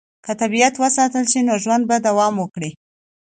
[0.25, 2.69] که طبیعت وساتل شي، نو ژوند به دوام وکړي.